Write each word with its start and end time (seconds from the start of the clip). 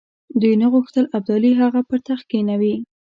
دوی 0.41 0.53
نه 0.61 0.67
غوښتل 0.73 1.05
ابدالي 1.17 1.51
هغه 1.61 1.81
پر 1.89 1.99
تخت 2.07 2.25
کښېنوي. 2.31 2.75